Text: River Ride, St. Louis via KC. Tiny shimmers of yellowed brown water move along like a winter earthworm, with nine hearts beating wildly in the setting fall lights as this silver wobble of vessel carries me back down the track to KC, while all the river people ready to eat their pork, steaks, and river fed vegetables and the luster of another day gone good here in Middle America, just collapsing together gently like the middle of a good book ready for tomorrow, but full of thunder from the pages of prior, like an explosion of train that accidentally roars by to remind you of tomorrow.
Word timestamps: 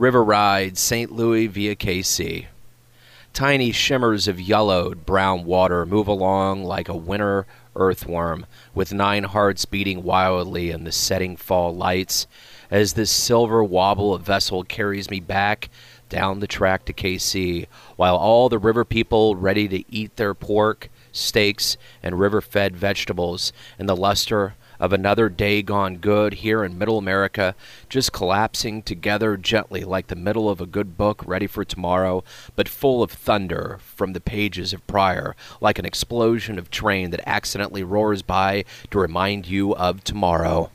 River 0.00 0.24
Ride, 0.24 0.78
St. 0.78 1.12
Louis 1.12 1.46
via 1.46 1.76
KC. 1.76 2.46
Tiny 3.34 3.70
shimmers 3.70 4.26
of 4.28 4.40
yellowed 4.40 5.04
brown 5.04 5.44
water 5.44 5.84
move 5.84 6.08
along 6.08 6.64
like 6.64 6.88
a 6.88 6.96
winter 6.96 7.46
earthworm, 7.76 8.46
with 8.74 8.94
nine 8.94 9.24
hearts 9.24 9.66
beating 9.66 10.02
wildly 10.02 10.70
in 10.70 10.84
the 10.84 10.90
setting 10.90 11.36
fall 11.36 11.76
lights 11.76 12.26
as 12.70 12.94
this 12.94 13.10
silver 13.10 13.62
wobble 13.62 14.14
of 14.14 14.22
vessel 14.22 14.64
carries 14.64 15.10
me 15.10 15.20
back 15.20 15.68
down 16.08 16.40
the 16.40 16.46
track 16.46 16.86
to 16.86 16.94
KC, 16.94 17.66
while 17.96 18.16
all 18.16 18.48
the 18.48 18.58
river 18.58 18.86
people 18.86 19.36
ready 19.36 19.68
to 19.68 19.84
eat 19.94 20.16
their 20.16 20.32
pork, 20.32 20.88
steaks, 21.12 21.76
and 22.02 22.18
river 22.18 22.40
fed 22.40 22.76
vegetables 22.76 23.52
and 23.78 23.88
the 23.88 23.96
luster 23.96 24.54
of 24.80 24.92
another 24.94 25.28
day 25.28 25.60
gone 25.60 25.98
good 25.98 26.34
here 26.34 26.64
in 26.64 26.78
Middle 26.78 26.96
America, 26.96 27.54
just 27.88 28.12
collapsing 28.12 28.82
together 28.82 29.36
gently 29.36 29.84
like 29.84 30.06
the 30.06 30.16
middle 30.16 30.48
of 30.48 30.60
a 30.60 30.66
good 30.66 30.96
book 30.96 31.22
ready 31.26 31.46
for 31.46 31.64
tomorrow, 31.64 32.24
but 32.56 32.68
full 32.68 33.02
of 33.02 33.12
thunder 33.12 33.78
from 33.80 34.14
the 34.14 34.20
pages 34.20 34.72
of 34.72 34.86
prior, 34.86 35.36
like 35.60 35.78
an 35.78 35.84
explosion 35.84 36.58
of 36.58 36.70
train 36.70 37.10
that 37.10 37.28
accidentally 37.28 37.82
roars 37.82 38.22
by 38.22 38.64
to 38.90 38.98
remind 38.98 39.46
you 39.46 39.74
of 39.76 40.02
tomorrow. 40.02 40.70